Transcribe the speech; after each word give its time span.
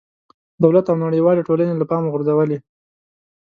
دولت 0.63 0.85
او 0.91 0.95
نړېوالې 1.05 1.45
ټولنې 1.47 1.73
له 1.77 1.85
پامه 1.89 2.07
غورځولې. 2.13 2.57